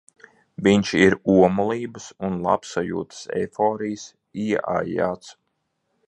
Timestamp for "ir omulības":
0.99-2.07